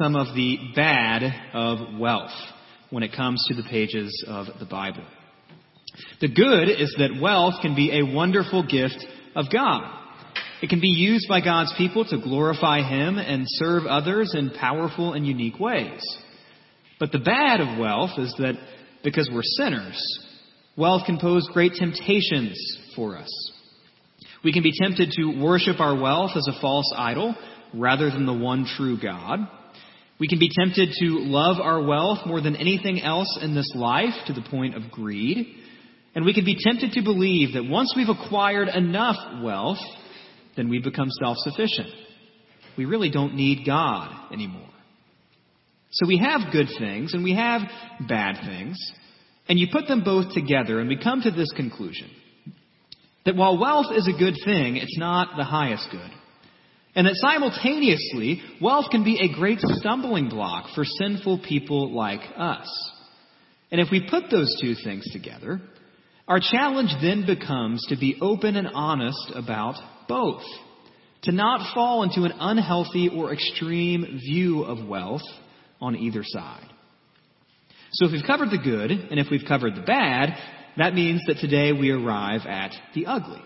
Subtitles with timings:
[0.00, 1.22] some of the bad
[1.52, 2.30] of wealth
[2.90, 5.04] when it comes to the pages of the Bible.
[6.20, 9.82] The good is that wealth can be a wonderful gift of God.
[10.62, 15.12] It can be used by God's people to glorify Him and serve others in powerful
[15.12, 16.00] and unique ways.
[17.00, 18.54] But the bad of wealth is that
[19.02, 20.00] because we're sinners,
[20.76, 23.52] wealth can pose great temptations for us.
[24.44, 27.34] We can be tempted to worship our wealth as a false idol
[27.74, 29.40] rather than the one true God.
[30.22, 34.14] We can be tempted to love our wealth more than anything else in this life
[34.28, 35.52] to the point of greed.
[36.14, 39.80] And we can be tempted to believe that once we've acquired enough wealth,
[40.56, 41.88] then we become self sufficient.
[42.78, 44.70] We really don't need God anymore.
[45.90, 47.62] So we have good things and we have
[48.08, 48.76] bad things,
[49.48, 52.08] and you put them both together, and we come to this conclusion
[53.24, 56.12] that while wealth is a good thing, it's not the highest good.
[56.94, 62.68] And that simultaneously, wealth can be a great stumbling block for sinful people like us.
[63.70, 65.60] And if we put those two things together,
[66.28, 70.42] our challenge then becomes to be open and honest about both.
[71.22, 75.22] To not fall into an unhealthy or extreme view of wealth
[75.80, 76.66] on either side.
[77.92, 80.36] So if we've covered the good, and if we've covered the bad,
[80.78, 83.42] that means that today we arrive at the ugly.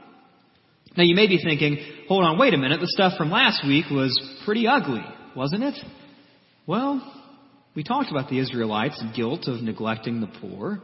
[0.96, 3.86] Now you may be thinking, hold on, wait a minute, the stuff from last week
[3.90, 5.74] was pretty ugly, wasn't it?
[6.66, 7.00] Well,
[7.74, 10.80] we talked about the Israelites' guilt of neglecting the poor.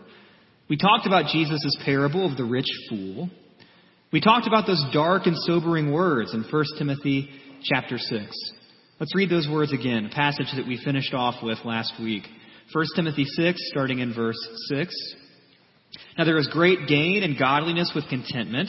[0.68, 3.30] We talked about Jesus' parable of the rich fool.
[4.12, 7.30] We talked about those dark and sobering words in 1 Timothy
[7.62, 8.52] chapter 6.
[9.00, 12.24] Let's read those words again, a passage that we finished off with last week.
[12.72, 14.94] 1 Timothy 6, starting in verse 6.
[16.18, 18.68] Now there is great gain in godliness with contentment,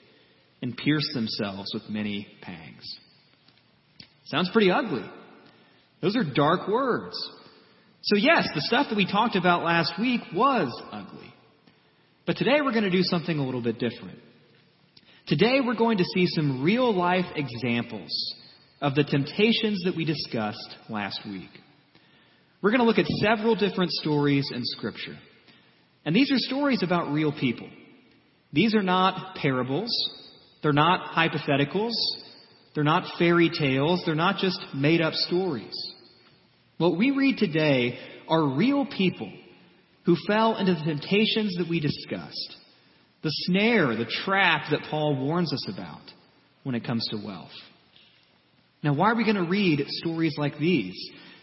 [0.61, 2.97] and pierce themselves with many pangs.
[4.25, 5.09] Sounds pretty ugly.
[6.01, 7.15] Those are dark words.
[8.03, 11.31] So, yes, the stuff that we talked about last week was ugly.
[12.25, 14.19] But today we're going to do something a little bit different.
[15.27, 18.35] Today we're going to see some real life examples
[18.79, 21.49] of the temptations that we discussed last week.
[22.61, 25.17] We're going to look at several different stories in Scripture.
[26.05, 27.69] And these are stories about real people.
[28.53, 29.89] These are not parables.
[30.61, 31.93] They're not hypotheticals.
[32.73, 34.03] They're not fairy tales.
[34.05, 35.75] They're not just made up stories.
[36.77, 39.31] What we read today are real people
[40.05, 42.55] who fell into the temptations that we discussed,
[43.23, 46.01] the snare, the trap that Paul warns us about
[46.63, 47.51] when it comes to wealth.
[48.83, 50.95] Now, why are we going to read stories like these?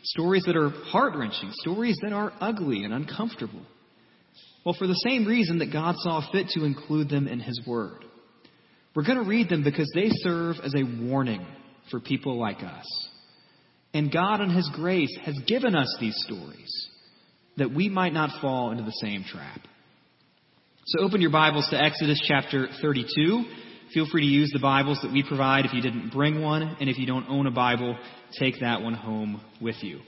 [0.02, 3.62] Stories that are heart wrenching, stories that are ugly and uncomfortable.
[4.64, 8.04] Well, for the same reason that God saw fit to include them in His Word.
[8.98, 11.46] We're going to read them because they serve as a warning
[11.88, 13.08] for people like us.
[13.94, 16.88] And God, in His grace, has given us these stories
[17.58, 19.60] that we might not fall into the same trap.
[20.86, 23.44] So open your Bibles to Exodus chapter 32.
[23.94, 26.90] Feel free to use the Bibles that we provide if you didn't bring one, and
[26.90, 27.96] if you don't own a Bible,
[28.36, 30.00] take that one home with you.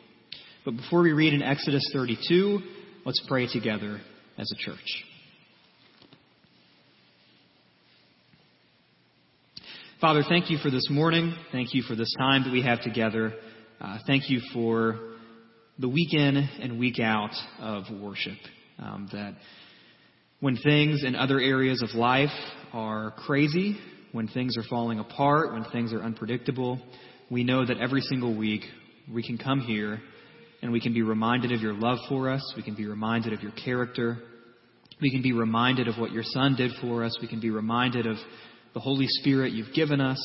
[0.64, 2.58] But before we read in Exodus 32,
[3.04, 4.00] let's pray together
[4.36, 5.04] as a church.
[10.00, 11.34] Father, thank you for this morning.
[11.52, 13.34] Thank you for this time that we have together.
[13.78, 14.98] Uh, thank you for
[15.78, 18.38] the week in and week out of worship.
[18.78, 19.34] Um, that
[20.40, 22.30] when things in other areas of life
[22.72, 23.78] are crazy,
[24.12, 26.80] when things are falling apart, when things are unpredictable,
[27.30, 28.62] we know that every single week
[29.12, 30.00] we can come here
[30.62, 32.54] and we can be reminded of your love for us.
[32.56, 34.16] We can be reminded of your character.
[35.02, 37.18] We can be reminded of what your Son did for us.
[37.20, 38.16] We can be reminded of
[38.74, 40.18] the Holy Spirit you've given us,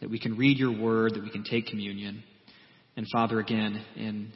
[0.00, 2.22] that we can read your word, that we can take communion.
[2.96, 4.32] And Father, again, in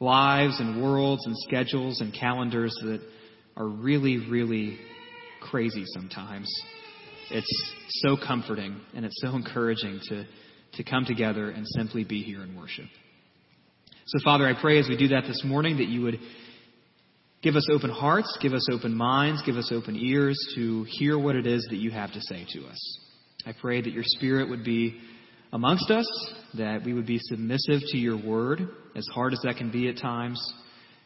[0.00, 3.00] lives and worlds and schedules and calendars that
[3.56, 4.78] are really, really
[5.40, 6.52] crazy sometimes,
[7.30, 10.24] it's so comforting and it's so encouraging to
[10.74, 12.86] to come together and simply be here and worship.
[14.06, 16.18] So, Father, I pray as we do that this morning that you would
[17.42, 21.36] give us open hearts, give us open minds, give us open ears to hear what
[21.36, 22.98] it is that you have to say to us.
[23.44, 25.00] I pray that your Spirit would be
[25.52, 26.06] amongst us,
[26.54, 28.60] that we would be submissive to your word,
[28.96, 30.40] as hard as that can be at times,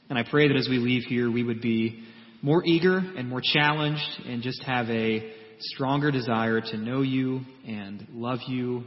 [0.09, 2.05] And I pray that as we leave here, we would be
[2.43, 8.07] more eager and more challenged and just have a stronger desire to know you and
[8.13, 8.85] love you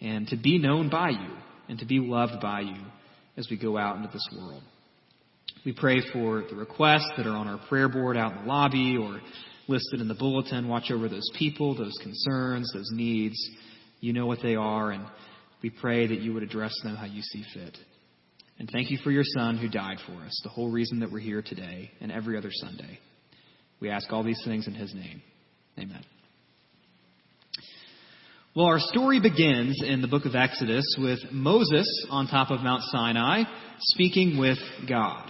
[0.00, 1.36] and to be known by you
[1.68, 2.82] and to be loved by you
[3.36, 4.62] as we go out into this world.
[5.64, 8.96] We pray for the requests that are on our prayer board out in the lobby
[8.96, 9.20] or
[9.68, 10.68] listed in the bulletin.
[10.68, 13.36] Watch over those people, those concerns, those needs.
[14.00, 15.04] You know what they are, and
[15.62, 17.76] we pray that you would address them how you see fit.
[18.58, 21.18] And thank you for your Son who died for us, the whole reason that we're
[21.20, 22.98] here today and every other Sunday.
[23.80, 25.20] We ask all these things in His name.
[25.78, 26.04] Amen.
[28.56, 32.82] Well, our story begins in the book of Exodus with Moses on top of Mount
[32.90, 33.44] Sinai
[33.80, 34.58] speaking with
[34.88, 35.29] God.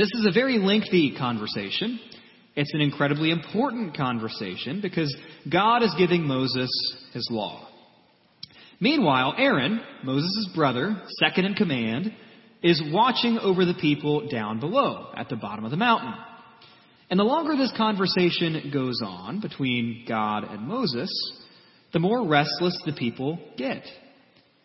[0.00, 2.00] This is a very lengthy conversation.
[2.56, 5.14] It's an incredibly important conversation because
[5.52, 6.70] God is giving Moses
[7.12, 7.68] his law.
[8.80, 12.14] Meanwhile, Aaron, Moses' brother, second in command,
[12.62, 16.14] is watching over the people down below at the bottom of the mountain.
[17.10, 21.10] And the longer this conversation goes on between God and Moses,
[21.92, 23.82] the more restless the people get.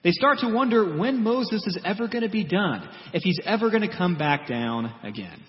[0.05, 3.71] They start to wonder when Moses is ever going to be done, if he's ever
[3.71, 5.41] going to come back down again.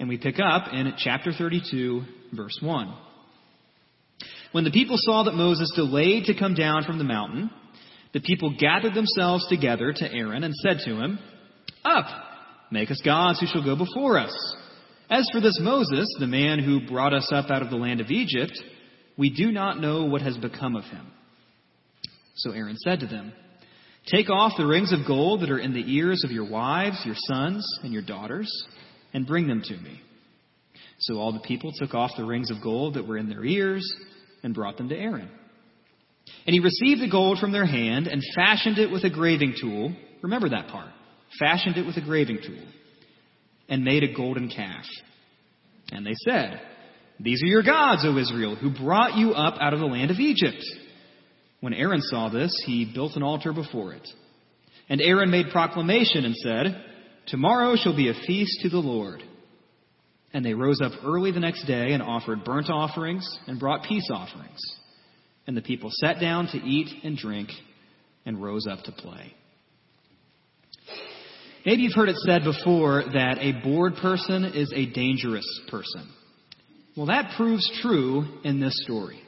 [0.00, 2.02] And we pick up in chapter 32,
[2.34, 2.92] verse 1.
[4.50, 7.48] When the people saw that Moses delayed to come down from the mountain,
[8.12, 11.20] the people gathered themselves together to Aaron and said to him,
[11.84, 12.06] Up,
[12.72, 14.34] make us gods who shall go before us.
[15.08, 18.10] As for this Moses, the man who brought us up out of the land of
[18.10, 18.60] Egypt,
[19.16, 21.06] we do not know what has become of him.
[22.34, 23.32] So Aaron said to them,
[24.06, 27.16] Take off the rings of gold that are in the ears of your wives, your
[27.16, 28.50] sons, and your daughters,
[29.12, 30.00] and bring them to me.
[31.00, 33.86] So all the people took off the rings of gold that were in their ears
[34.42, 35.30] and brought them to Aaron.
[36.46, 39.94] And he received the gold from their hand and fashioned it with a graving tool.
[40.22, 40.90] Remember that part.
[41.38, 42.64] Fashioned it with a graving tool
[43.68, 44.84] and made a golden calf.
[45.92, 46.60] And they said,
[47.18, 50.18] these are your gods, O Israel, who brought you up out of the land of
[50.18, 50.62] Egypt.
[51.60, 54.08] When Aaron saw this, he built an altar before it.
[54.88, 56.84] And Aaron made proclamation and said,
[57.26, 59.22] Tomorrow shall be a feast to the Lord.
[60.32, 64.08] And they rose up early the next day and offered burnt offerings and brought peace
[64.12, 64.60] offerings.
[65.46, 67.50] And the people sat down to eat and drink
[68.24, 69.34] and rose up to play.
[71.66, 76.08] Maybe you've heard it said before that a bored person is a dangerous person.
[76.96, 79.20] Well, that proves true in this story.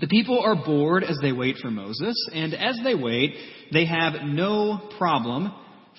[0.00, 3.34] The people are bored as they wait for Moses, and as they wait,
[3.72, 5.52] they have no problem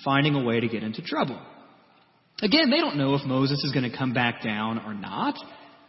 [0.04, 1.40] finding a way to get into trouble.
[2.42, 5.34] Again, they don't know if Moses is going to come back down or not.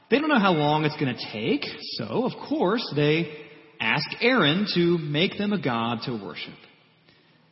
[0.10, 1.64] They don't know how long it's going to take,
[1.94, 3.32] so of course they
[3.80, 6.54] ask Aaron to make them a god to worship.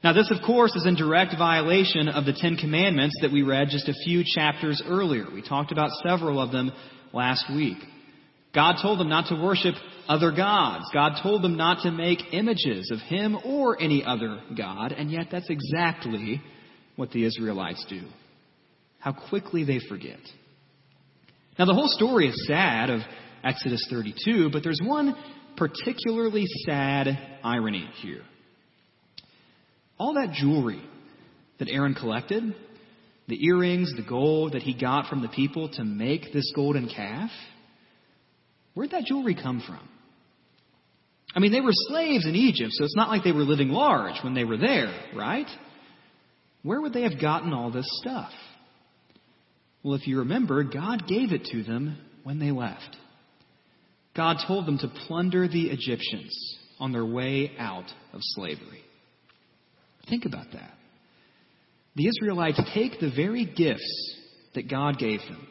[0.04, 3.68] Now, this, of course, is in direct violation of the Ten Commandments that we read
[3.70, 5.26] just a few chapters earlier.
[5.34, 6.72] We talked about several of them
[7.12, 7.78] last week.
[8.54, 9.76] God told them not to worship
[10.10, 10.86] other gods.
[10.92, 15.28] God told them not to make images of him or any other God, and yet
[15.32, 16.42] that's exactly
[16.96, 18.02] what the Israelites do.
[18.98, 20.20] How quickly they forget.
[21.58, 23.02] Now, the whole story is sad of
[23.44, 25.16] Exodus 32, but there's one
[25.56, 27.08] particularly sad
[27.44, 28.24] irony here.
[30.00, 30.82] All that jewelry
[31.60, 32.56] that Aaron collected,
[33.28, 37.30] the earrings, the gold that he got from the people to make this golden calf,
[38.74, 39.88] where'd that jewelry come from?
[41.36, 44.24] I mean, they were slaves in Egypt, so it's not like they were living large
[44.24, 45.48] when they were there, right?
[46.64, 48.32] Where would they have gotten all this stuff?
[49.84, 52.98] Well, if you remember, God gave it to them when they left.
[54.16, 58.84] God told them to plunder the Egyptians on their way out of slavery.
[60.10, 60.74] Think about that
[61.96, 64.16] the Israelites take the very gifts
[64.56, 65.46] that God gave them.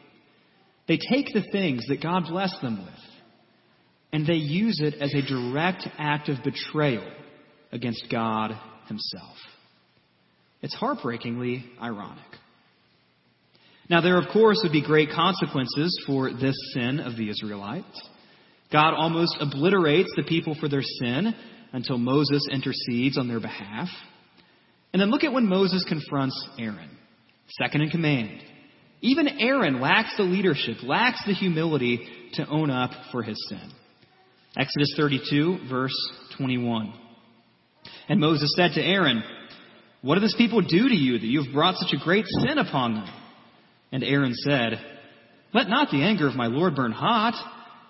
[0.87, 3.08] They take the things that God blessed them with,
[4.11, 7.09] and they use it as a direct act of betrayal
[7.71, 8.51] against God
[8.87, 9.35] Himself.
[10.61, 12.23] It's heartbreakingly ironic.
[13.89, 18.09] Now, there, of course, would be great consequences for this sin of the Israelites.
[18.71, 21.33] God almost obliterates the people for their sin
[21.71, 23.87] until Moses intercedes on their behalf.
[24.93, 26.89] And then look at when Moses confronts Aaron,
[27.59, 28.41] second in command.
[29.01, 33.71] Even Aaron lacks the leadership, lacks the humility to own up for his sin.
[34.57, 35.93] Exodus 32, verse
[36.37, 36.93] 21.
[38.07, 39.23] And Moses said to Aaron,
[40.01, 42.57] What do these people do to you that you have brought such a great sin
[42.57, 43.09] upon them?
[43.91, 44.79] And Aaron said,
[45.53, 47.35] Let not the anger of my Lord burn hot.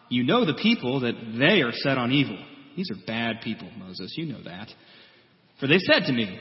[0.10, 2.38] You know the people that they are set on evil.
[2.76, 4.14] These are bad people, Moses.
[4.18, 4.68] You know that.
[5.60, 6.40] For they said to me,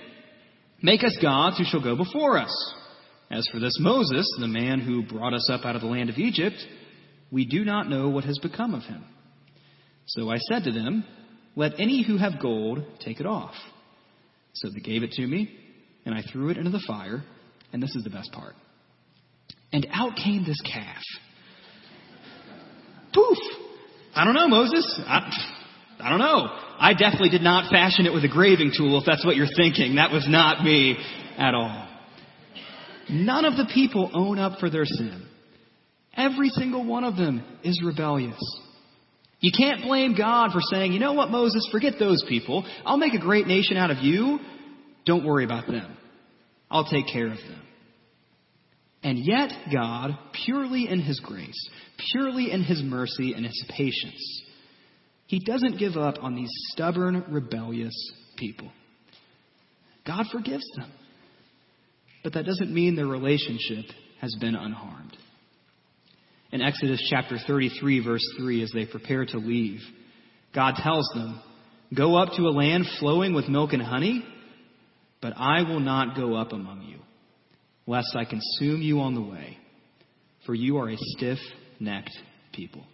[0.82, 2.74] Make us gods who shall go before us.
[3.30, 6.16] As for this Moses, the man who brought us up out of the land of
[6.16, 6.56] Egypt,
[7.30, 9.04] we do not know what has become of him.
[10.08, 11.04] So I said to them,
[11.54, 13.54] Let any who have gold take it off.
[14.54, 15.54] So they gave it to me,
[16.04, 17.22] and I threw it into the fire,
[17.72, 18.54] and this is the best part.
[19.72, 21.02] And out came this calf.
[23.14, 23.38] Poof!
[24.14, 25.00] I don't know, Moses.
[25.06, 25.30] I,
[26.00, 26.46] I don't know.
[26.78, 29.96] I definitely did not fashion it with a graving tool, if that's what you're thinking.
[29.96, 30.96] That was not me
[31.36, 31.86] at all.
[33.10, 35.26] None of the people own up for their sin.
[36.14, 38.38] Every single one of them is rebellious.
[39.40, 42.66] You can't blame God for saying, you know what, Moses, forget those people.
[42.84, 44.40] I'll make a great nation out of you.
[45.06, 45.96] Don't worry about them.
[46.70, 47.62] I'll take care of them.
[49.02, 51.70] And yet, God, purely in His grace,
[52.10, 54.42] purely in His mercy and His patience,
[55.26, 57.94] He doesn't give up on these stubborn, rebellious
[58.36, 58.70] people.
[60.04, 60.90] God forgives them.
[62.24, 63.84] But that doesn't mean their relationship
[64.20, 65.16] has been unharmed.
[66.50, 69.80] In Exodus chapter 33, verse 3, as they prepare to leave,
[70.54, 71.40] God tells them,
[71.94, 74.24] Go up to a land flowing with milk and honey,
[75.20, 76.98] but I will not go up among you,
[77.86, 79.58] lest I consume you on the way,
[80.46, 81.38] for you are a stiff
[81.80, 82.16] necked
[82.52, 82.84] people.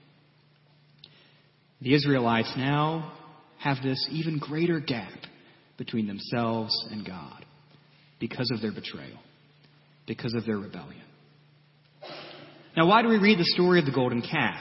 [1.81, 3.13] The Israelites now
[3.59, 5.13] have this even greater gap
[5.77, 7.45] between themselves and God
[8.19, 9.19] because of their betrayal,
[10.07, 11.03] because of their rebellion.
[12.77, 14.61] Now, why do we read the story of the golden calf?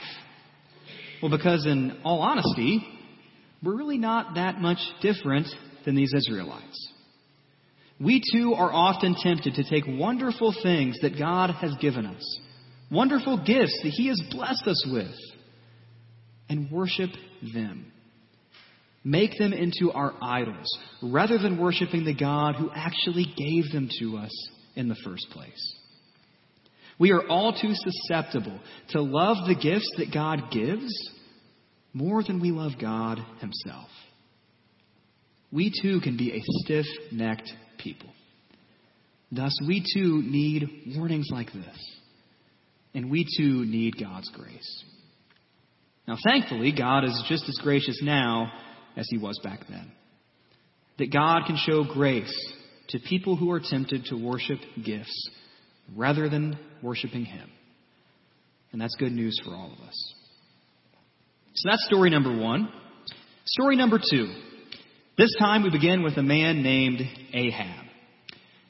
[1.20, 2.86] Well, because in all honesty,
[3.62, 5.48] we're really not that much different
[5.84, 6.92] than these Israelites.
[8.00, 12.40] We too are often tempted to take wonderful things that God has given us,
[12.90, 15.14] wonderful gifts that He has blessed us with,
[16.48, 17.10] and worship
[17.54, 17.90] them.
[19.02, 24.18] Make them into our idols, rather than worshiping the God who actually gave them to
[24.18, 25.74] us in the first place.
[26.98, 28.58] We are all too susceptible
[28.90, 30.92] to love the gifts that God gives
[31.92, 33.88] more than we love God Himself.
[35.52, 38.10] We too can be a stiff necked people.
[39.30, 41.98] Thus, we too need warnings like this.
[42.94, 44.84] And we too need God's grace.
[46.06, 48.52] Now, thankfully, God is just as gracious now
[48.96, 49.90] as He was back then.
[50.98, 52.34] That God can show grace
[52.90, 55.30] to people who are tempted to worship gifts
[55.94, 57.50] rather than worshiping Him.
[58.72, 60.14] And that's good news for all of us.
[61.54, 62.68] So that's story number one.
[63.44, 64.34] Story number two.
[65.16, 67.00] This time we begin with a man named
[67.32, 67.84] Ahab.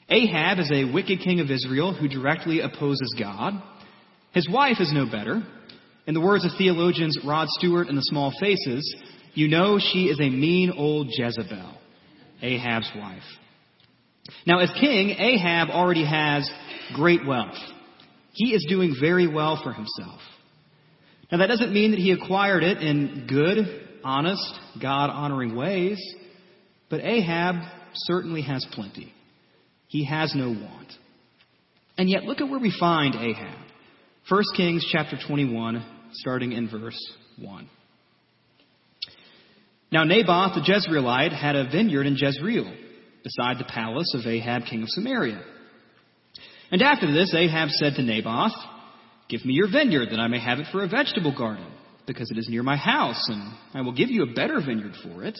[0.09, 3.53] Ahab is a wicked king of Israel who directly opposes God.
[4.33, 5.41] His wife is no better.
[6.05, 8.95] In the words of theologians Rod Stewart and the Small Faces,
[9.33, 11.73] you know she is a mean old Jezebel,
[12.43, 13.23] Ahab's wife.
[14.45, 16.49] Now, as king, Ahab already has
[16.93, 17.57] great wealth.
[18.33, 20.19] He is doing very well for himself.
[21.31, 23.65] Now, that doesn't mean that he acquired it in good,
[24.03, 25.99] honest, God honoring ways,
[26.89, 27.55] but Ahab
[27.93, 29.13] certainly has plenty.
[29.87, 30.91] He has no want.
[31.97, 33.57] And yet, look at where we find Ahab.
[34.27, 36.99] 1 Kings chapter 21, starting in verse
[37.39, 37.69] 1.
[39.91, 42.71] Now, Naboth the Jezreelite had a vineyard in Jezreel,
[43.25, 45.43] beside the palace of Ahab, king of Samaria.
[46.71, 48.53] And after this, Ahab said to Naboth,
[49.27, 51.65] Give me your vineyard, that I may have it for a vegetable garden,
[52.05, 55.23] because it is near my house, and I will give you a better vineyard for
[55.23, 55.39] it.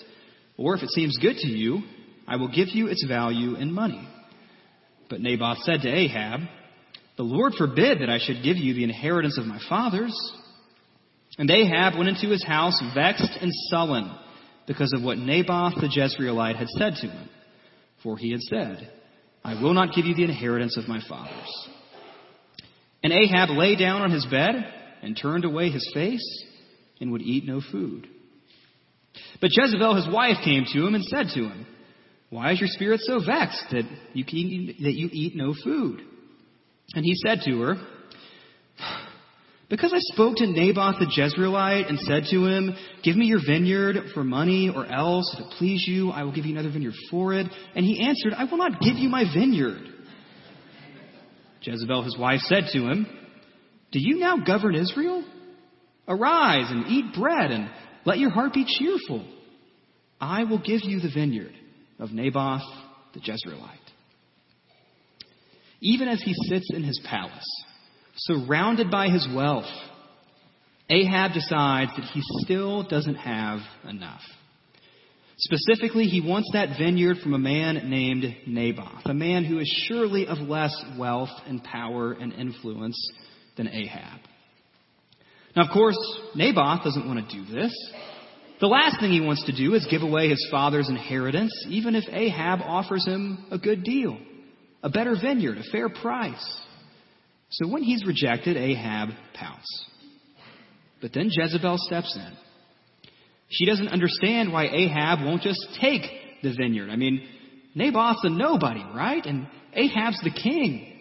[0.57, 1.83] Or if it seems good to you,
[2.27, 4.09] I will give you its value in money.
[5.07, 6.39] But Naboth said to Ahab,
[7.17, 10.15] The Lord forbid that I should give you the inheritance of my fathers.
[11.37, 14.11] And Ahab went into his house vexed and sullen
[14.65, 17.29] because of what Naboth the Jezreelite had said to him.
[18.05, 18.87] For he had said,
[19.43, 21.67] I will not give you the inheritance of my fathers.
[23.03, 24.55] And Ahab lay down on his bed
[25.01, 26.45] and turned away his face
[27.01, 28.07] and would eat no food.
[29.41, 31.65] But Jezebel, his wife, came to him and said to him,
[32.29, 34.23] Why is your spirit so vexed that you,
[34.83, 36.01] that you eat no food?
[36.93, 37.75] And he said to her,
[39.69, 43.97] because I spoke to Naboth the Jezreelite and said to him, Give me your vineyard
[44.13, 47.33] for money, or else, if it please you, I will give you another vineyard for
[47.33, 47.47] it.
[47.75, 49.81] And he answered, I will not give you my vineyard.
[51.61, 53.07] Jezebel, his wife, said to him,
[53.91, 55.23] Do you now govern Israel?
[56.07, 57.69] Arise and eat bread, and
[58.05, 59.27] let your heart be cheerful.
[60.21, 61.53] I will give you the vineyard
[61.97, 62.61] of Naboth
[63.15, 63.79] the Jezreelite.
[65.81, 67.65] Even as he sits in his palace,
[68.15, 69.65] surrounded by his wealth,
[70.89, 74.21] Ahab decides that he still doesn't have enough.
[75.37, 80.27] Specifically, he wants that vineyard from a man named Naboth, a man who is surely
[80.27, 82.95] of less wealth and power and influence
[83.57, 84.21] than Ahab.
[85.55, 85.97] Now, of course,
[86.35, 87.73] Naboth doesn't want to do this.
[88.61, 92.05] The last thing he wants to do is give away his father's inheritance, even if
[92.09, 94.17] Ahab offers him a good deal,
[94.83, 96.61] a better vineyard, a fair price.
[97.49, 99.85] So when he's rejected, Ahab pouts.
[101.01, 102.37] But then Jezebel steps in.
[103.49, 106.01] She doesn't understand why Ahab won't just take
[106.41, 106.89] the vineyard.
[106.89, 107.27] I mean,
[107.75, 109.23] Naboth's a nobody, right?
[109.25, 110.91] And Ahab's the king.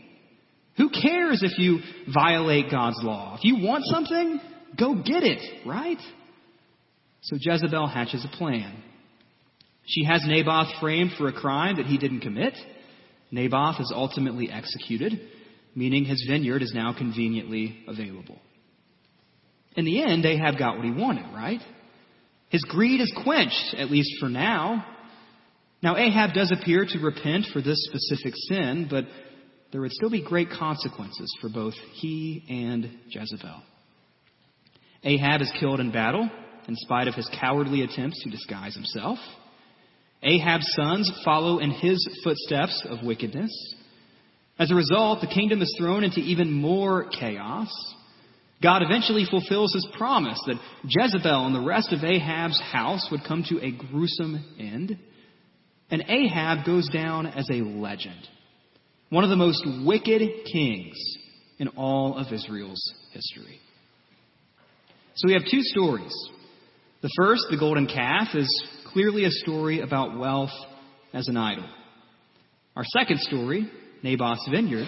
[0.77, 1.79] Who cares if you
[2.13, 3.37] violate God's law?
[3.39, 4.41] If you want something,
[4.79, 5.99] go get it, right?
[7.23, 8.83] So Jezebel hatches a plan.
[9.87, 12.55] She has Naboth framed for a crime that he didn't commit.
[13.31, 15.21] Naboth is ultimately executed,
[15.75, 18.39] meaning his vineyard is now conveniently available.
[19.77, 21.61] In the end, Ahab got what he wanted, right?
[22.49, 24.87] His greed is quenched, at least for now.
[25.83, 29.05] Now, Ahab does appear to repent for this specific sin, but
[29.73, 33.63] there would still be great consequences for both he and Jezebel.
[35.03, 36.31] Ahab is killed in battle
[36.69, 39.19] in spite of his cowardly attempts to disguise himself.
[40.23, 43.51] Ahab's sons follow in his footsteps of wickedness.
[44.59, 47.69] As a result, the kingdom is thrown into even more chaos.
[48.63, 53.45] God eventually fulfills his promise that Jezebel and the rest of Ahab's house would come
[53.49, 54.99] to a gruesome end.
[55.91, 58.29] And Ahab goes down as a legend,
[59.11, 60.97] one of the most wicked kings
[61.59, 63.61] in all of Israel's history.
[65.17, 66.15] So we have two stories.
[67.03, 68.49] The first, the golden calf, is
[68.93, 70.51] clearly a story about wealth
[71.13, 71.69] as an idol.
[72.77, 73.71] Our second story,
[74.05, 74.87] Naboth's vineyard,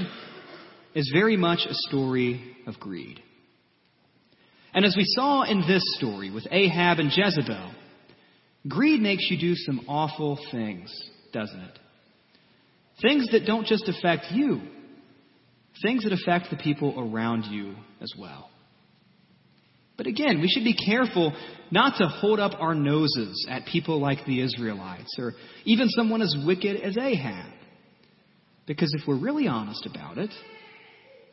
[0.94, 3.20] is very much a story of greed.
[4.74, 7.72] And as we saw in this story with Ahab and Jezebel,
[8.68, 10.92] greed makes you do some awful things,
[11.32, 11.78] doesn't it?
[13.00, 14.60] Things that don't just affect you,
[15.82, 18.50] things that affect the people around you as well.
[19.96, 21.34] But again, we should be careful
[21.70, 25.32] not to hold up our noses at people like the Israelites or
[25.64, 27.55] even someone as wicked as Ahab.
[28.66, 30.30] Because if we're really honest about it,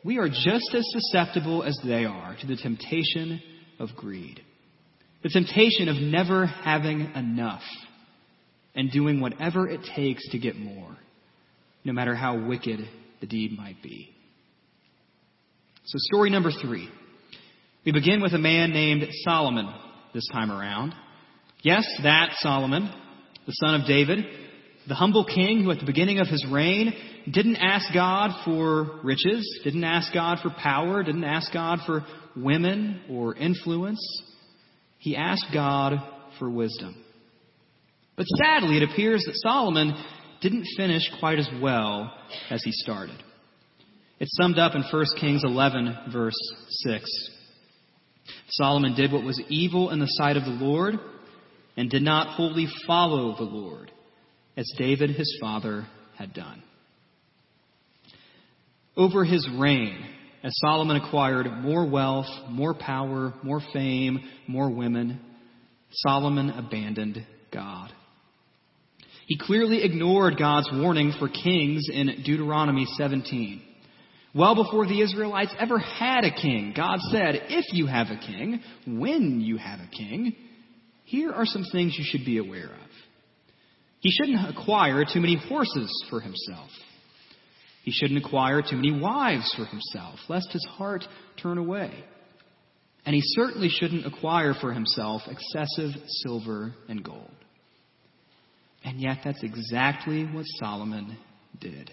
[0.04, 3.40] we are just as susceptible as they are to the temptation
[3.78, 4.40] of greed.
[5.22, 7.62] The temptation of never having enough
[8.74, 10.96] and doing whatever it takes to get more,
[11.84, 12.80] no matter how wicked
[13.20, 14.10] the deed might be.
[15.86, 16.88] So, story number three.
[17.84, 19.72] We begin with a man named Solomon
[20.14, 20.94] this time around.
[21.62, 22.90] Yes, that Solomon,
[23.46, 24.24] the son of David,
[24.88, 26.92] the humble king who at the beginning of his reign
[27.30, 32.04] didn't ask God for riches, didn't ask God for power, didn't ask God for
[32.36, 34.00] women or influence.
[34.98, 35.94] He asked God
[36.38, 37.02] for wisdom.
[38.16, 39.94] But sadly, it appears that Solomon
[40.40, 42.12] didn't finish quite as well
[42.50, 43.22] as he started.
[44.20, 46.36] It's summed up in 1 Kings 11, verse
[46.68, 47.30] 6.
[48.50, 50.94] Solomon did what was evil in the sight of the Lord
[51.76, 53.90] and did not wholly follow the Lord,
[54.56, 55.86] as David his father
[56.16, 56.62] had done.
[58.96, 59.98] Over his reign,
[60.44, 65.20] as Solomon acquired more wealth, more power, more fame, more women,
[65.90, 67.90] Solomon abandoned God.
[69.26, 73.62] He clearly ignored God's warning for kings in Deuteronomy 17.
[74.34, 78.60] Well before the Israelites ever had a king, God said, if you have a king,
[78.86, 80.36] when you have a king,
[81.04, 82.93] here are some things you should be aware of.
[84.04, 86.68] He shouldn't acquire too many horses for himself.
[87.84, 91.04] He shouldn't acquire too many wives for himself, lest his heart
[91.42, 91.90] turn away.
[93.06, 97.30] And he certainly shouldn't acquire for himself excessive silver and gold.
[98.84, 101.16] And yet, that's exactly what Solomon
[101.58, 101.90] did.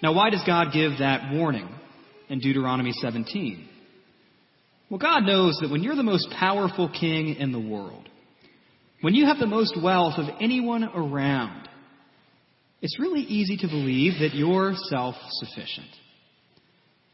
[0.00, 1.68] Now, why does God give that warning
[2.28, 3.68] in Deuteronomy 17?
[4.90, 8.07] Well, God knows that when you're the most powerful king in the world,
[9.00, 11.68] when you have the most wealth of anyone around,
[12.80, 15.88] it's really easy to believe that you're self sufficient.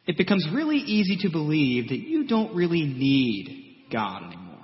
[0.07, 4.55] It becomes really easy to believe that you don't really need God anymore.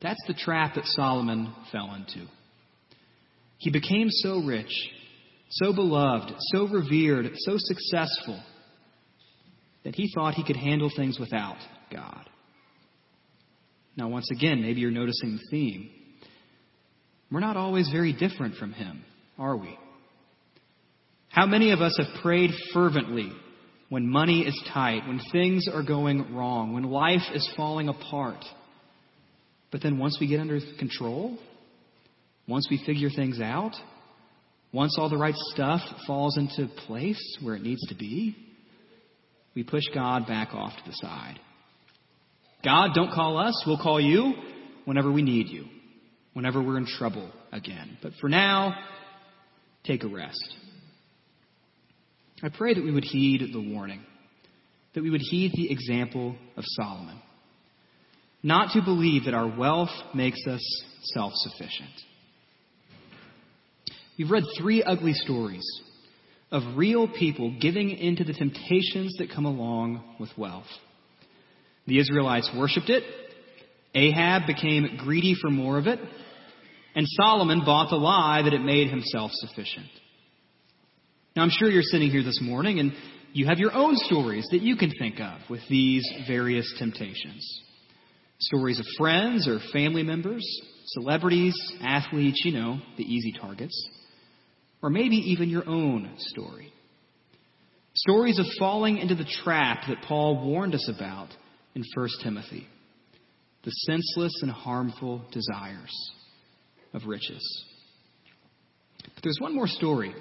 [0.00, 2.28] That's the trap that Solomon fell into.
[3.58, 4.70] He became so rich,
[5.50, 8.40] so beloved, so revered, so successful,
[9.82, 11.56] that he thought he could handle things without
[11.92, 12.28] God.
[13.98, 15.90] Now, once again, maybe you're noticing the theme.
[17.32, 19.04] We're not always very different from him
[19.36, 19.76] are we?
[21.28, 23.30] How many of us have prayed fervently
[23.88, 28.44] when money is tight, when things are going wrong, when life is falling apart?
[29.70, 31.38] But then once we get under control,
[32.48, 33.74] once we figure things out,
[34.72, 38.36] once all the right stuff falls into place where it needs to be,
[39.54, 41.38] we push God back off to the side.
[42.64, 44.34] God, don't call us, we'll call you
[44.84, 45.64] whenever we need you,
[46.32, 47.98] whenever we're in trouble again.
[48.02, 48.74] But for now,
[49.84, 50.56] take a rest.
[52.42, 54.02] I pray that we would heed the warning,
[54.94, 57.20] that we would heed the example of Solomon,
[58.42, 60.62] not to believe that our wealth makes us
[61.14, 61.90] self sufficient.
[64.18, 65.64] We've read three ugly stories
[66.50, 70.66] of real people giving into the temptations that come along with wealth.
[71.88, 73.02] The Israelites worshipped it,
[73.94, 75.98] Ahab became greedy for more of it,
[76.94, 79.86] and Solomon bought the lie that it made himself sufficient.
[81.34, 82.92] Now, I'm sure you're sitting here this morning and
[83.32, 87.62] you have your own stories that you can think of with these various temptations.
[88.38, 90.44] Stories of friends or family members,
[90.88, 93.88] celebrities, athletes, you know, the easy targets
[94.82, 96.70] or maybe even your own story.
[97.94, 101.30] Stories of falling into the trap that Paul warned us about
[101.74, 102.66] in 1 Timothy
[103.64, 106.12] the senseless and harmful desires
[106.94, 107.64] of riches.
[109.02, 110.14] But there's one more story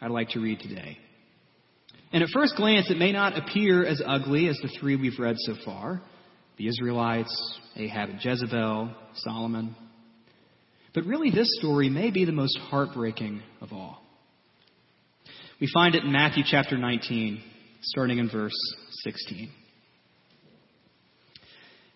[0.00, 0.98] I'd like to read today.
[2.12, 5.36] And at first glance, it may not appear as ugly as the three we've read
[5.38, 6.02] so far
[6.58, 9.74] the Israelites, Ahab and Jezebel, Solomon.
[10.92, 14.02] But really, this story may be the most heartbreaking of all.
[15.58, 17.42] We find it in Matthew chapter 19,
[17.80, 18.52] starting in verse
[19.04, 19.50] 16.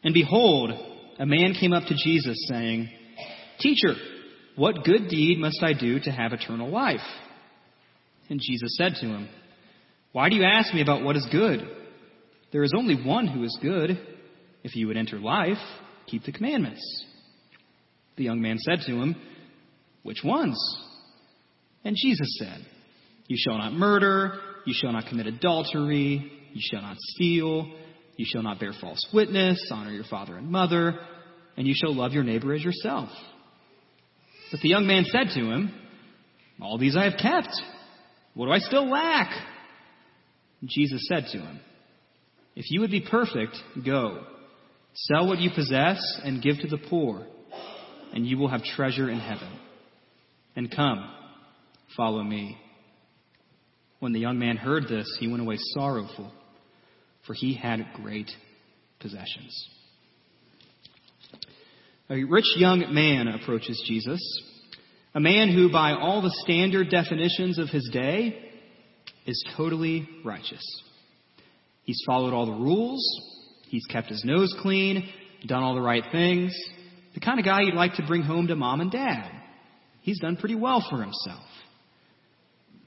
[0.05, 0.71] And behold,
[1.19, 2.91] a man came up to Jesus, saying,
[3.59, 3.95] Teacher,
[4.57, 7.01] what good deed must I do to have eternal life?
[8.29, 9.29] And Jesus said to him,
[10.13, 11.61] Why do you ask me about what is good?
[12.53, 13.99] There is only one who is good.
[14.63, 15.59] If you would enter life,
[16.07, 16.83] keep the commandments.
[18.17, 19.17] The young man said to him,
[20.03, 20.57] Which ones?
[21.85, 22.65] And Jesus said,
[23.27, 27.75] You shall not murder, you shall not commit adultery, you shall not steal,
[28.17, 30.99] you shall not bear false witness, honor your father and mother,
[31.57, 33.09] and you shall love your neighbor as yourself.
[34.51, 35.75] But the young man said to him,
[36.61, 37.55] All these I have kept.
[38.35, 39.31] What do I still lack?
[40.65, 41.61] Jesus said to him,
[42.57, 44.25] If you would be perfect, go.
[44.95, 47.27] Sell what you possess and give to the poor
[48.15, 49.51] and you will have treasure in heaven.
[50.55, 51.05] And come,
[51.97, 52.57] follow me.
[53.99, 56.33] When the young man heard this, he went away sorrowful,
[57.27, 58.31] for he had great
[59.01, 59.69] possessions.
[62.11, 64.21] A rich young man approaches Jesus,
[65.15, 68.51] a man who, by all the standard definitions of his day,
[69.27, 70.63] is totally righteous.
[71.85, 73.03] He's followed all the rules,
[73.69, 75.09] he's kept his nose clean,
[75.47, 76.55] done all the right things,
[77.15, 79.31] the kind of guy you'd like to bring home to mom and dad.
[80.03, 81.45] He's done pretty well for himself.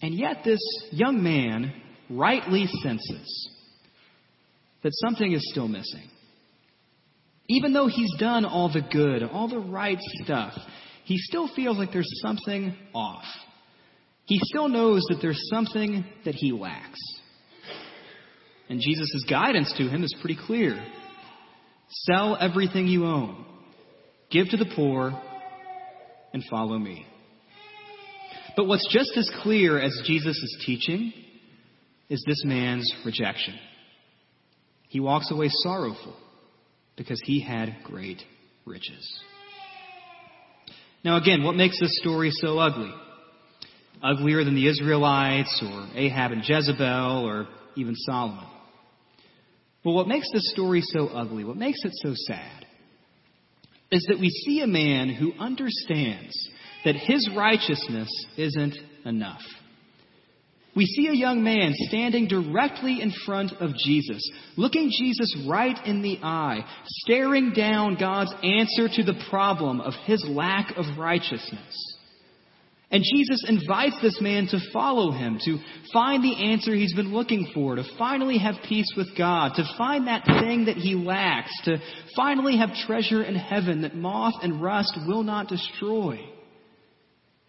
[0.02, 0.60] And yet, this
[0.92, 1.74] young man
[2.10, 3.50] rightly senses
[4.84, 6.10] that something is still missing.
[7.50, 10.54] Even though he's done all the good, all the right stuff,
[11.06, 13.24] he still feels like there's something off.
[14.26, 17.00] He still knows that there's something that he lacks.
[18.70, 20.84] And Jesus' guidance to him is pretty clear.
[21.90, 23.46] Sell everything you own
[24.30, 25.18] Give to the poor
[26.34, 27.06] and follow me.
[28.58, 31.14] But what's just as clear as Jesus' teaching
[32.10, 33.58] is this man's rejection.
[34.98, 36.16] He walks away sorrowful
[36.96, 38.20] because he had great
[38.66, 39.22] riches.
[41.04, 42.92] Now, again, what makes this story so ugly?
[44.02, 48.48] Uglier than the Israelites or Ahab and Jezebel or even Solomon.
[49.86, 52.66] Well, what makes this story so ugly, what makes it so sad,
[53.92, 56.34] is that we see a man who understands
[56.86, 59.44] that his righteousness isn't enough.
[60.78, 64.22] We see a young man standing directly in front of Jesus,
[64.58, 70.24] looking Jesus right in the eye, staring down God's answer to the problem of his
[70.30, 71.96] lack of righteousness.
[72.92, 75.58] And Jesus invites this man to follow him, to
[75.92, 80.06] find the answer he's been looking for, to finally have peace with God, to find
[80.06, 81.80] that thing that he lacks, to
[82.16, 86.20] finally have treasure in heaven that moth and rust will not destroy.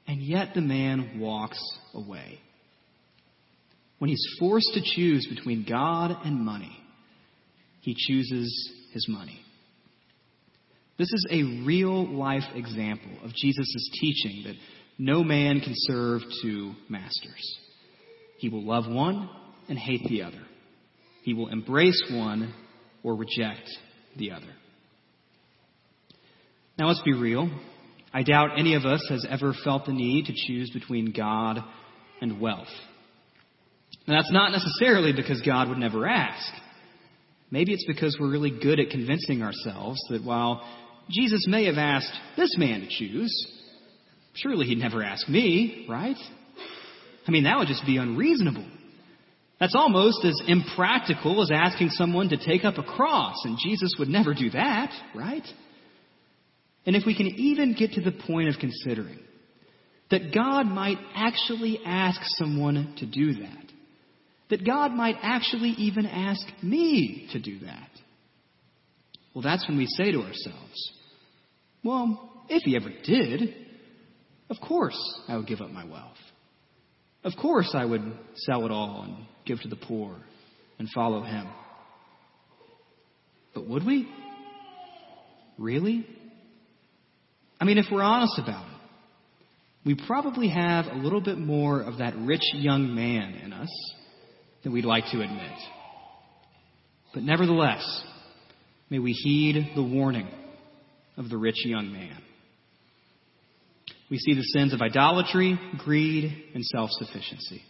[0.07, 1.63] And yet the man walks
[1.93, 2.41] away.
[3.99, 6.77] When he's forced to choose between God and money,
[7.81, 9.41] he chooses his money.
[10.99, 14.57] This is a real life example of Jesus' teaching that
[14.99, 17.59] no man can serve two masters.
[18.39, 19.29] He will love one
[19.69, 20.43] and hate the other.
[21.23, 22.53] He will embrace one
[23.03, 23.69] or reject
[24.17, 24.47] the other.
[26.79, 27.51] Now let's be real.
[28.13, 31.59] I doubt any of us has ever felt the need to choose between God
[32.21, 32.69] and wealth.
[34.09, 36.51] And that's not necessarily because God would never ask.
[37.51, 40.67] Maybe it's because we're really good at convincing ourselves that while
[41.11, 43.47] Jesus may have asked this man to choose,
[44.33, 46.17] surely he'd never ask me, right?
[47.27, 48.67] I mean, that would just be unreasonable.
[49.61, 54.09] That's almost as impractical as asking someone to take up a cross, and Jesus would
[54.09, 55.47] never do that, right?
[56.87, 59.19] And if we can even get to the point of considering
[60.11, 63.68] that God might actually ask someone to do that,
[64.51, 67.91] that God might actually even ask me to do that,
[69.35, 70.93] well, that's when we say to ourselves,
[71.85, 73.55] well, if he ever did,
[74.51, 76.17] of course I would give up my wealth.
[77.25, 78.03] Of course I would
[78.35, 80.17] sell it all and give to the poor
[80.79, 81.47] and follow him.
[83.55, 84.09] But would we?
[85.59, 86.07] Really?
[87.61, 88.79] I mean, if we're honest about it,
[89.85, 93.69] we probably have a little bit more of that rich young man in us
[94.69, 95.59] than we'd like to admit.
[97.15, 98.05] But nevertheless,
[98.91, 100.29] may we heed the warning
[101.17, 102.19] of the rich young man.
[104.11, 107.63] We see the sins of idolatry, greed, and self sufficiency.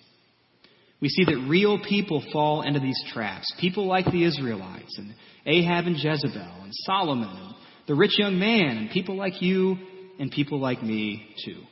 [1.00, 3.52] We see that real people fall into these traps.
[3.60, 5.14] People like the Israelites, and
[5.46, 7.54] Ahab and Jezebel, and Solomon, and
[7.86, 9.76] the rich young man, and people like you,
[10.18, 11.62] and people like me, too.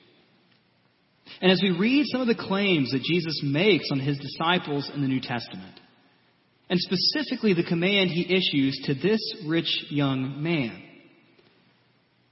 [1.41, 5.03] And as we read some of the claims that Jesus makes on his disciples in
[5.03, 5.81] the New Testament,
[6.69, 10.83] and specifically the command he issues to this rich young man,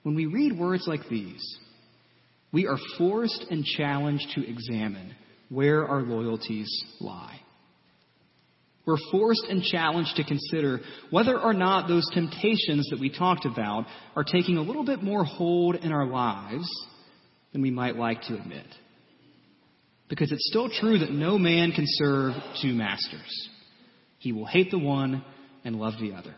[0.02, 1.58] when we read words like these,
[2.52, 5.14] we are forced and challenged to examine
[5.48, 6.68] where our loyalties
[7.00, 7.40] lie.
[8.86, 10.80] We're forced and challenged to consider
[11.10, 15.24] whether or not those temptations that we talked about are taking a little bit more
[15.24, 16.68] hold in our lives
[17.52, 18.66] than we might like to admit.
[20.08, 23.48] Because it's still true that no man can serve two masters.
[24.18, 25.24] He will hate the one
[25.64, 26.34] and love the other.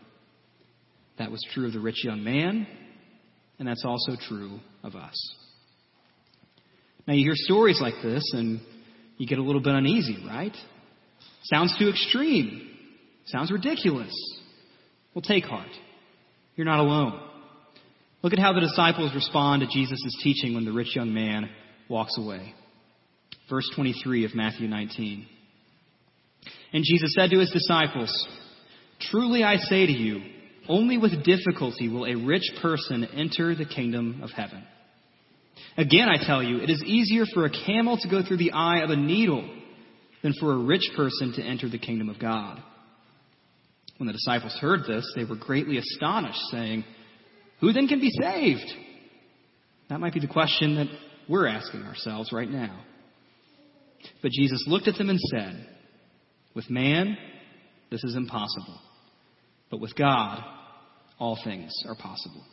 [1.19, 2.67] That was true of the rich young man,
[3.59, 5.15] and that's also true of us.
[7.07, 8.59] Now, you hear stories like this, and
[9.17, 10.55] you get a little bit uneasy, right?
[11.43, 12.69] Sounds too extreme.
[13.25, 14.13] Sounds ridiculous.
[15.13, 15.69] Well, take heart.
[16.55, 17.19] You're not alone.
[18.21, 21.49] Look at how the disciples respond to Jesus' teaching when the rich young man
[21.89, 22.53] walks away.
[23.49, 25.25] Verse 23 of Matthew 19.
[26.73, 28.27] And Jesus said to his disciples,
[28.99, 30.21] Truly I say to you,
[30.67, 34.63] only with difficulty will a rich person enter the kingdom of heaven.
[35.77, 38.79] Again, I tell you, it is easier for a camel to go through the eye
[38.79, 39.47] of a needle
[40.23, 42.61] than for a rich person to enter the kingdom of God.
[43.97, 46.83] When the disciples heard this, they were greatly astonished, saying,
[47.61, 48.71] Who then can be saved?
[49.89, 50.87] That might be the question that
[51.29, 52.83] we're asking ourselves right now.
[54.21, 55.67] But Jesus looked at them and said,
[56.55, 57.17] With man,
[57.91, 58.79] this is impossible.
[59.69, 60.43] But with God,
[61.19, 62.43] all things are possible.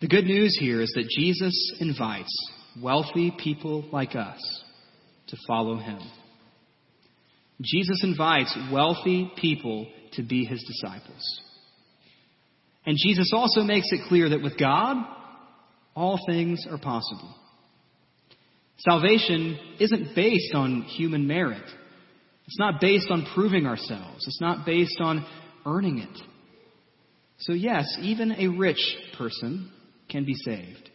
[0.00, 4.38] The good news here is that Jesus invites wealthy people like us
[5.28, 6.00] to follow him.
[7.62, 11.40] Jesus invites wealthy people to be his disciples.
[12.84, 14.96] And Jesus also makes it clear that with God,
[15.94, 17.34] all things are possible.
[18.78, 21.64] Salvation isn't based on human merit.
[22.46, 24.26] It's not based on proving ourselves.
[24.26, 25.24] It's not based on
[25.64, 26.20] earning it.
[27.38, 29.70] So, yes, even a rich person
[30.08, 30.90] can be saved.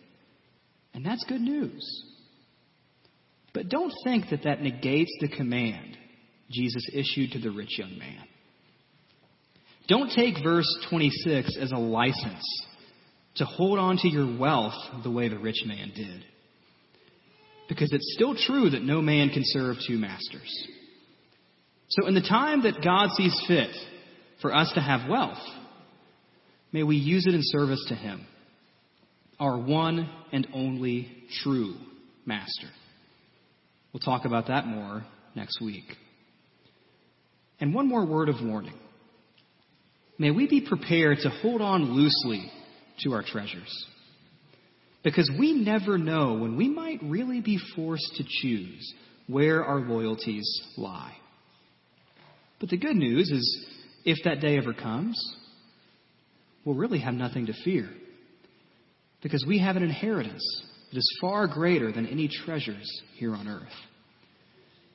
[0.94, 2.04] And that's good news.
[3.54, 5.98] But don't think that that negates the command
[6.52, 8.24] Jesus issued to the rich young man.
[9.88, 12.66] Don't take verse 26 as a license
[13.36, 16.24] to hold on to your wealth the way the rich man did.
[17.70, 20.68] Because it's still true that no man can serve two masters.
[21.90, 23.70] So, in the time that God sees fit
[24.42, 25.38] for us to have wealth,
[26.74, 28.26] may we use it in service to Him,
[29.40, 31.12] our one and only
[31.44, 31.76] true
[32.26, 32.68] Master.
[33.94, 35.04] We'll talk about that more
[35.36, 35.86] next week.
[37.60, 38.78] And one more word of warning.
[40.20, 42.52] May we be prepared to hold on loosely
[43.00, 43.86] to our treasures.
[45.10, 48.94] Because we never know when we might really be forced to choose
[49.26, 51.16] where our loyalties lie.
[52.60, 53.66] But the good news is,
[54.06, 55.20] if that day ever comes,
[56.64, 57.90] we'll really have nothing to fear.
[59.24, 60.44] Because we have an inheritance
[60.92, 63.68] that is far greater than any treasures here on earth.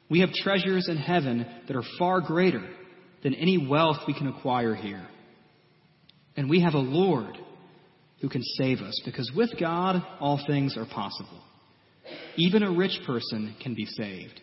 [0.08, 2.64] We have treasures in heaven that are far greater
[3.24, 5.08] than any wealth we can acquire here.
[6.36, 7.36] And we have a Lord
[8.20, 11.42] who can save us, because with God, all things are possible.
[12.36, 14.40] Even a rich person can be saved,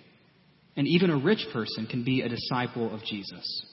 [0.75, 3.65] and even a rich person can be a disciple of Jesus.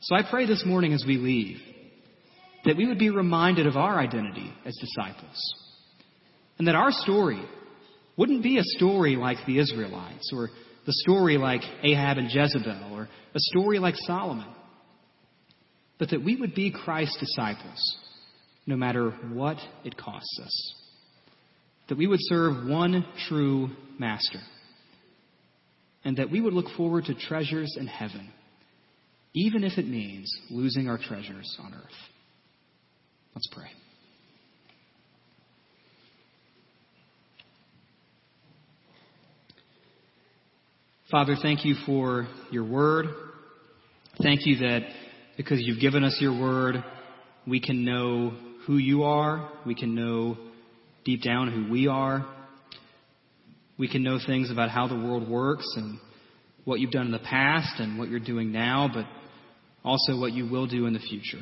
[0.00, 1.58] So I pray this morning as we leave
[2.64, 5.54] that we would be reminded of our identity as disciples,
[6.58, 7.42] and that our story
[8.16, 10.50] wouldn't be a story like the Israelites, or
[10.86, 14.48] the story like Ahab and Jezebel, or a story like Solomon,
[15.98, 17.80] but that we would be Christ's disciples
[18.68, 20.74] no matter what it costs us.
[21.88, 24.40] That we would serve one true master.
[26.04, 28.28] And that we would look forward to treasures in heaven,
[29.34, 31.98] even if it means losing our treasures on earth.
[33.34, 33.68] Let's pray.
[41.10, 43.06] Father, thank you for your word.
[44.22, 44.82] Thank you that
[45.38, 46.84] because you've given us your word,
[47.46, 48.34] we can know
[48.68, 49.50] who you are.
[49.66, 50.36] We can know
[51.04, 52.24] deep down who we are.
[53.78, 55.98] We can know things about how the world works and
[56.66, 59.06] what you've done in the past and what you're doing now, but
[59.82, 61.40] also what you will do in the future.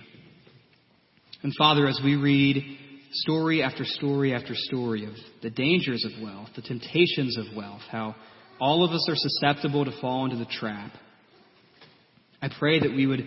[1.42, 2.62] And Father, as we read
[3.10, 8.14] story after story after story of the dangers of wealth, the temptations of wealth, how
[8.60, 10.92] all of us are susceptible to fall into the trap,
[12.40, 13.26] I pray that we would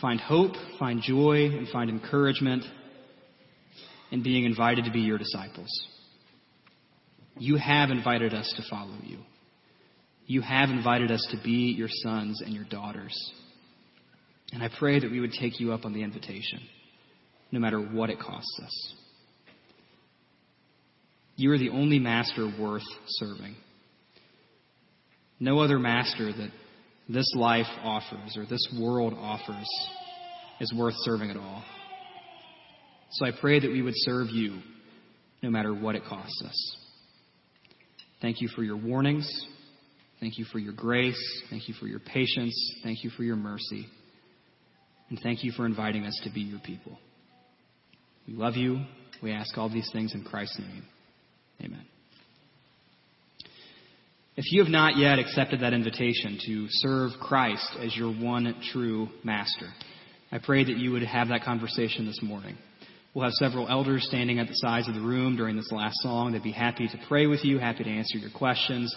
[0.00, 2.64] find hope, find joy, and find encouragement
[4.10, 5.68] in being invited to be your disciples.
[7.38, 9.18] You have invited us to follow you.
[10.26, 13.14] You have invited us to be your sons and your daughters.
[14.52, 16.60] And I pray that we would take you up on the invitation,
[17.52, 18.94] no matter what it costs us.
[21.36, 23.54] You are the only master worth serving.
[25.38, 26.50] No other master that
[27.08, 29.68] this life offers or this world offers
[30.60, 31.62] is worth serving at all.
[33.10, 34.58] So I pray that we would serve you
[35.42, 36.76] no matter what it costs us.
[38.20, 39.28] Thank you for your warnings.
[40.20, 41.42] Thank you for your grace.
[41.48, 42.54] Thank you for your patience.
[42.82, 43.86] Thank you for your mercy.
[45.10, 46.98] And thank you for inviting us to be your people.
[48.26, 48.80] We love you.
[49.22, 50.84] We ask all these things in Christ's name.
[51.62, 51.84] Amen.
[54.36, 59.08] If you have not yet accepted that invitation to serve Christ as your one true
[59.24, 59.66] master,
[60.30, 62.56] I pray that you would have that conversation this morning.
[63.14, 66.32] We'll have several elders standing at the sides of the room during this last song.
[66.32, 68.94] They'd be happy to pray with you, happy to answer your questions,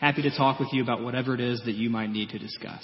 [0.00, 2.82] happy to talk with you about whatever it is that you might need to discuss.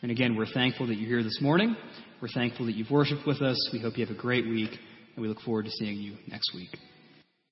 [0.00, 1.76] And again, we're thankful that you're here this morning.
[2.22, 3.70] We're thankful that you've worshiped with us.
[3.72, 4.70] We hope you have a great week,
[5.14, 6.70] and we look forward to seeing you next week.